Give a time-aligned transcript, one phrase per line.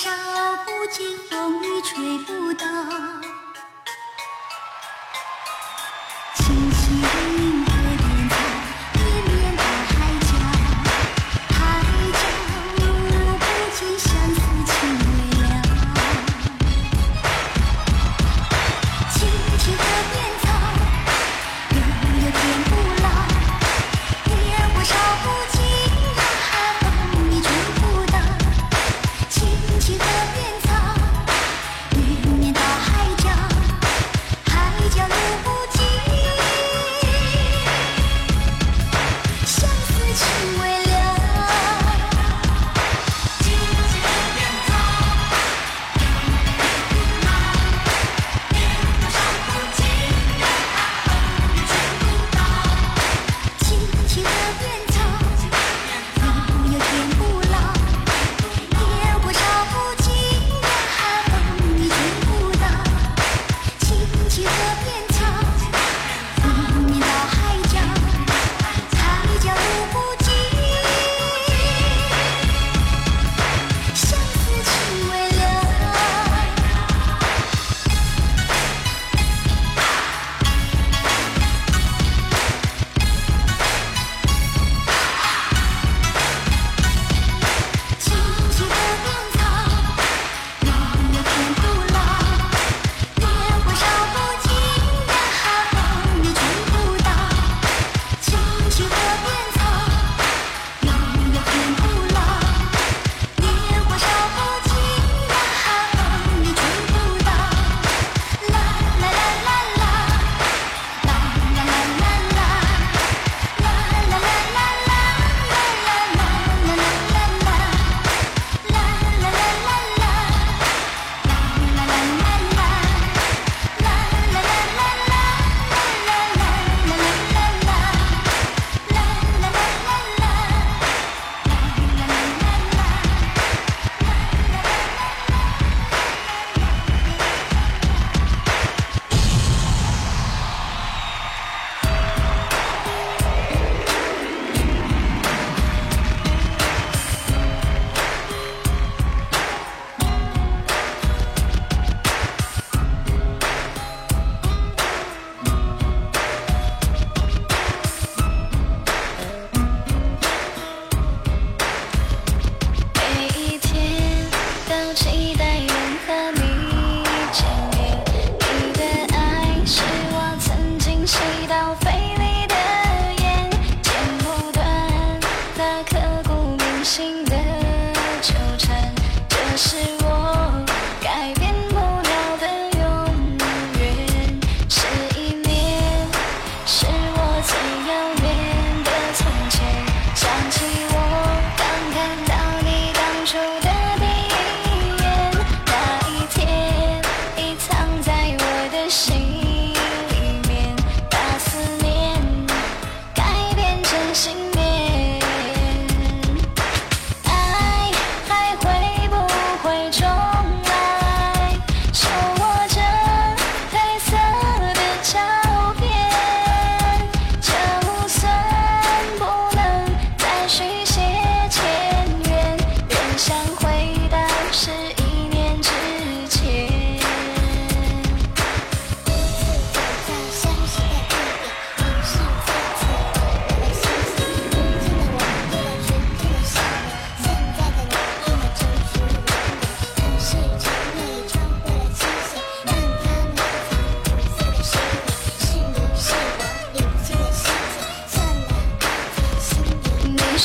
[0.00, 0.08] 烧
[0.64, 2.66] 不尽风雨，吹不倒。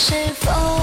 [0.04, 0.83] 是否？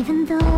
[0.00, 0.49] Even though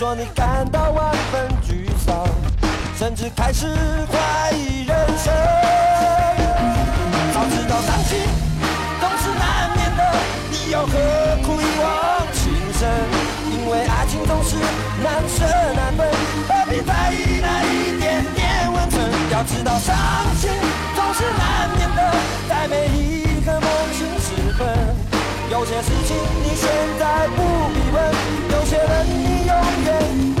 [0.00, 2.24] 说你感到万分沮丧，
[2.98, 3.66] 甚至开始
[4.10, 5.30] 怀疑人生。
[7.34, 8.18] 早知道伤心
[8.98, 10.02] 总是难免的，
[10.50, 10.94] 你又何
[11.44, 12.88] 苦一往情深？
[13.52, 14.56] 因为爱情总是
[15.04, 15.44] 难舍
[15.74, 16.08] 难分，
[16.48, 19.04] 何必在意那一点点温存？
[19.32, 19.94] 要知道伤
[20.40, 20.48] 心
[20.96, 22.10] 总是难免的，
[22.48, 24.66] 在每一个梦醒时分。
[25.50, 27.42] 有些事情你现在不
[27.74, 29.04] 必问，有些人。
[29.24, 29.29] 你。
[30.00, 30.39] love.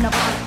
[0.06, 0.41] on the block